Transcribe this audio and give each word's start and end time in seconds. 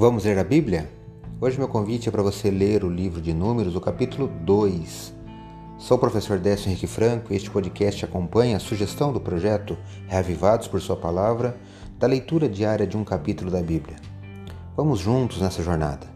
Vamos 0.00 0.24
ler 0.24 0.38
a 0.38 0.44
Bíblia? 0.44 0.88
Hoje 1.40 1.58
meu 1.58 1.66
convite 1.66 2.08
é 2.08 2.12
para 2.12 2.22
você 2.22 2.52
ler 2.52 2.84
o 2.84 2.88
livro 2.88 3.20
de 3.20 3.34
Números, 3.34 3.74
o 3.74 3.80
capítulo 3.80 4.28
2. 4.28 5.12
Sou 5.76 5.96
o 5.96 6.00
professor 6.00 6.38
Décio 6.38 6.68
Henrique 6.68 6.86
Franco 6.86 7.32
e 7.32 7.36
este 7.36 7.50
podcast 7.50 8.04
acompanha 8.04 8.58
a 8.58 8.60
sugestão 8.60 9.12
do 9.12 9.18
projeto 9.18 9.76
Reavivados 10.06 10.68
por 10.68 10.80
Sua 10.80 10.94
Palavra 10.94 11.58
da 11.98 12.06
leitura 12.06 12.48
diária 12.48 12.86
de 12.86 12.96
um 12.96 13.02
capítulo 13.02 13.50
da 13.50 13.60
Bíblia. 13.60 13.96
Vamos 14.76 15.00
juntos 15.00 15.40
nessa 15.40 15.64
jornada. 15.64 16.06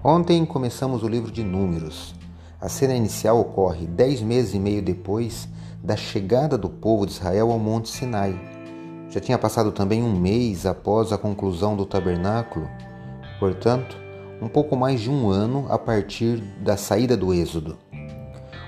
Ontem 0.00 0.46
começamos 0.46 1.02
o 1.02 1.08
livro 1.08 1.32
de 1.32 1.42
Números. 1.42 2.14
A 2.60 2.68
cena 2.68 2.94
inicial 2.94 3.40
ocorre 3.40 3.84
dez 3.84 4.22
meses 4.22 4.54
e 4.54 4.60
meio 4.60 4.80
depois 4.80 5.48
da 5.82 5.96
chegada 5.96 6.56
do 6.56 6.68
povo 6.68 7.04
de 7.04 7.10
Israel 7.10 7.50
ao 7.50 7.58
Monte 7.58 7.88
Sinai 7.88 8.55
já 9.08 9.20
tinha 9.20 9.38
passado 9.38 9.72
também 9.72 10.02
um 10.02 10.18
mês 10.18 10.66
após 10.66 11.12
a 11.12 11.18
conclusão 11.18 11.76
do 11.76 11.86
tabernáculo, 11.86 12.68
portanto, 13.38 13.96
um 14.40 14.48
pouco 14.48 14.76
mais 14.76 15.00
de 15.00 15.10
um 15.10 15.30
ano 15.30 15.66
a 15.70 15.78
partir 15.78 16.38
da 16.60 16.76
saída 16.76 17.16
do 17.16 17.32
Êxodo. 17.32 17.78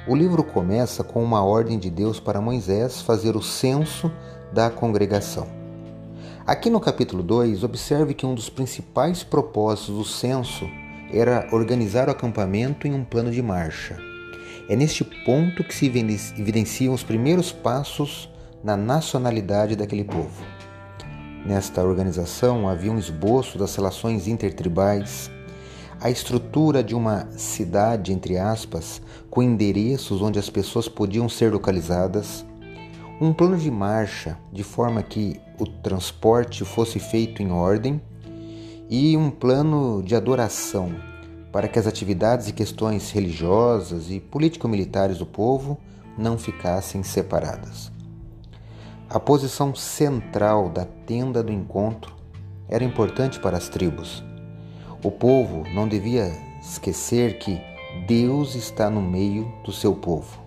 O 0.07 0.15
livro 0.15 0.43
começa 0.43 1.05
com 1.05 1.23
uma 1.23 1.43
ordem 1.43 1.79
de 1.79 1.91
Deus 1.91 2.19
para 2.19 2.41
Moisés 2.41 3.03
fazer 3.03 3.37
o 3.37 3.43
censo 3.43 4.11
da 4.53 4.71
congregação. 4.71 5.47
Aqui 6.47 6.71
no 6.71 6.81
capítulo 6.81 7.23
2, 7.23 7.63
observe 7.63 8.15
que 8.15 8.25
um 8.25 8.35
dos 8.35 8.49
principais 8.49 9.23
propósitos 9.23 9.95
do 9.95 10.05
censo 10.05 10.67
era 11.13 11.47
organizar 11.53 12.09
o 12.09 12.13
acampamento 12.13 12.87
em 12.87 12.95
um 12.95 13.05
plano 13.05 13.31
de 13.31 13.43
marcha. 13.43 13.99
É 14.67 14.75
neste 14.75 15.05
ponto 15.05 15.63
que 15.63 15.75
se 15.75 15.87
evidenciam 15.87 16.95
os 16.95 17.03
primeiros 17.03 17.53
passos 17.53 18.31
na 18.63 18.77
nacionalidade 18.77 19.77
daquele 19.77 20.05
povo. 20.05 20.43
Nesta 21.45 21.83
organização 21.83 22.69
havia 22.69 22.93
um 22.93 22.99
esboço 22.99 23.57
das 23.59 23.75
relações 23.75 24.27
intertribais, 24.27 25.31
a 26.01 26.11
estrutura 26.11 26.83
de 26.83 26.95
uma 26.95 27.29
cidade, 27.33 28.13
entre 28.13 28.37
aspas, 28.37 29.01
com 29.31 29.43
endereços 29.43 30.23
onde 30.23 30.39
as 30.39 30.51
pessoas 30.51 30.89
podiam 30.89 31.29
ser 31.29 31.53
localizadas, 31.53 32.45
um 33.21 33.33
plano 33.33 33.57
de 33.57 33.71
marcha 33.71 34.39
de 34.53 34.63
forma 34.63 35.03
que 35.03 35.41
o 35.59 35.67
transporte 35.67 36.65
fosse 36.65 37.01
feito 37.01 37.43
em 37.43 37.51
ordem 37.51 38.01
e 38.89 39.17
um 39.17 39.31
plano 39.31 40.03
de 40.03 40.15
adoração 40.15 40.95
para 41.51 41.67
que 41.67 41.79
as 41.79 41.87
atividades 41.87 42.49
e 42.49 42.53
questões 42.53 43.11
religiosas 43.11 44.11
e 44.11 44.21
político-militares 44.21 45.19
do 45.19 45.27
povo 45.27 45.79
não 46.17 46.39
ficassem 46.39 47.03
separadas. 47.03 47.98
A 49.11 49.19
posição 49.19 49.75
central 49.75 50.69
da 50.69 50.85
tenda 50.85 51.43
do 51.43 51.51
encontro 51.51 52.15
era 52.69 52.85
importante 52.85 53.41
para 53.41 53.57
as 53.57 53.67
tribos. 53.67 54.23
O 55.03 55.11
povo 55.11 55.67
não 55.73 55.89
devia 55.89 56.31
esquecer 56.61 57.39
que 57.39 57.59
Deus 58.07 58.55
está 58.55 58.91
no 58.91 59.01
meio 59.01 59.51
do 59.65 59.73
seu 59.73 59.95
povo. 59.95 60.39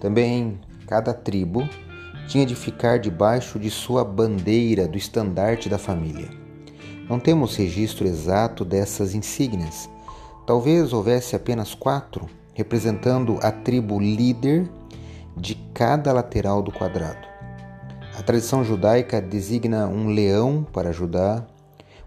Também 0.00 0.58
cada 0.86 1.12
tribo 1.12 1.68
tinha 2.26 2.46
de 2.46 2.54
ficar 2.54 2.98
debaixo 2.98 3.58
de 3.58 3.70
sua 3.70 4.02
bandeira 4.02 4.88
do 4.88 4.96
estandarte 4.96 5.68
da 5.68 5.76
família. 5.76 6.30
Não 7.06 7.20
temos 7.20 7.54
registro 7.54 8.06
exato 8.06 8.64
dessas 8.64 9.14
insígnias. 9.14 9.90
Talvez 10.46 10.94
houvesse 10.94 11.36
apenas 11.36 11.74
quatro, 11.74 12.30
representando 12.54 13.38
a 13.42 13.52
tribo 13.52 14.00
líder 14.00 14.70
de 15.36 15.54
cada 15.74 16.14
lateral 16.14 16.62
do 16.62 16.72
quadrado. 16.72 17.33
A 18.16 18.22
tradição 18.22 18.62
judaica 18.62 19.20
designa 19.20 19.88
um 19.88 20.06
leão 20.06 20.64
para 20.72 20.92
Judá, 20.92 21.44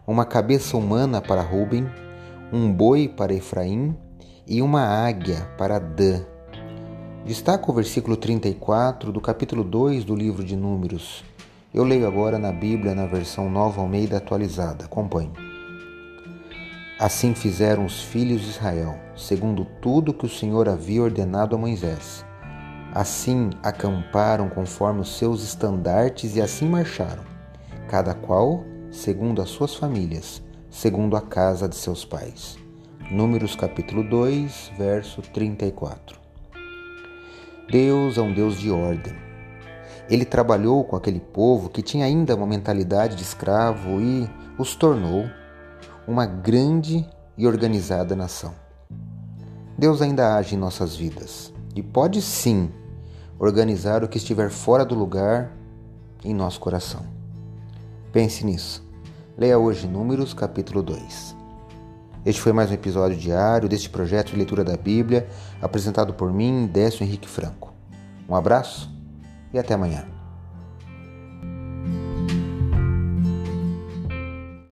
uma 0.07 0.23
cabeça 0.23 0.77
humana 0.77 1.21
para 1.21 1.41
Ruben, 1.41 1.85
um 2.51 2.71
boi 2.71 3.09
para 3.09 3.33
Efraim 3.33 3.93
e 4.47 4.61
uma 4.61 4.83
águia 4.83 5.49
para 5.57 5.79
Dan. 5.79 6.21
Destaca 7.25 7.69
o 7.69 7.73
versículo 7.73 8.15
34 8.15 9.11
do 9.11 9.19
capítulo 9.19 9.65
2 9.65 10.05
do 10.05 10.15
livro 10.15 10.45
de 10.45 10.55
Números. 10.55 11.25
Eu 11.73 11.83
leio 11.83 12.07
agora 12.07 12.39
na 12.39 12.53
Bíblia 12.53 12.95
na 12.95 13.05
versão 13.05 13.49
Nova 13.49 13.81
Almeida 13.81 14.15
atualizada. 14.15 14.85
Acompanhe. 14.85 15.33
Assim 16.97 17.35
fizeram 17.35 17.85
os 17.85 18.01
filhos 18.01 18.41
de 18.41 18.51
Israel, 18.51 18.95
segundo 19.13 19.65
tudo 19.81 20.13
que 20.13 20.25
o 20.25 20.29
Senhor 20.29 20.69
havia 20.69 21.03
ordenado 21.03 21.53
a 21.53 21.59
Moisés. 21.59 22.25
Assim 22.97 23.51
acamparam 23.61 24.49
conforme 24.49 25.01
os 25.01 25.19
seus 25.19 25.43
estandartes 25.43 26.35
e 26.35 26.41
assim 26.41 26.67
marcharam, 26.67 27.23
cada 27.87 28.15
qual 28.15 28.63
segundo 28.89 29.39
as 29.39 29.49
suas 29.49 29.75
famílias, 29.75 30.41
segundo 30.67 31.15
a 31.15 31.21
casa 31.21 31.69
de 31.69 31.75
seus 31.75 32.03
pais. 32.03 32.57
Números 33.11 33.55
capítulo 33.55 34.01
2, 34.01 34.71
verso 34.79 35.21
34. 35.21 36.19
Deus 37.69 38.17
é 38.17 38.21
um 38.23 38.33
Deus 38.33 38.59
de 38.59 38.71
ordem. 38.71 39.13
Ele 40.09 40.25
trabalhou 40.25 40.83
com 40.83 40.95
aquele 40.95 41.19
povo 41.19 41.69
que 41.69 41.83
tinha 41.83 42.03
ainda 42.03 42.35
uma 42.35 42.47
mentalidade 42.47 43.15
de 43.15 43.21
escravo 43.21 44.01
e 44.01 44.27
os 44.57 44.75
tornou 44.75 45.29
uma 46.07 46.25
grande 46.25 47.07
e 47.37 47.45
organizada 47.45 48.15
nação. 48.15 48.55
Deus 49.77 50.01
ainda 50.01 50.35
age 50.35 50.55
em 50.55 50.57
nossas 50.57 50.95
vidas 50.95 51.53
e 51.75 51.83
pode 51.83 52.23
sim 52.23 52.71
organizar 53.39 54.03
o 54.03 54.07
que 54.07 54.17
estiver 54.17 54.49
fora 54.49 54.83
do 54.83 54.95
lugar 54.95 55.51
em 56.23 56.33
nosso 56.33 56.59
coração. 56.59 57.05
Pense 58.11 58.45
nisso. 58.45 58.85
Leia 59.37 59.59
hoje 59.59 59.87
Números 59.87 60.33
capítulo 60.33 60.81
2. 60.81 61.35
Este 62.25 62.41
foi 62.41 62.51
mais 62.51 62.71
um 62.71 62.73
episódio 62.73 63.15
diário 63.15 63.69
deste 63.69 63.89
projeto 63.89 64.31
de 64.31 64.37
leitura 64.37 64.63
da 64.63 64.75
Bíblia, 64.75 65.29
apresentado 65.61 66.13
por 66.13 66.33
mim, 66.33 66.65
Décio 66.65 67.03
Henrique 67.03 67.27
Franco. 67.27 67.73
Um 68.27 68.35
abraço 68.35 68.91
e 69.53 69.59
até 69.59 69.75
amanhã. 69.75 70.16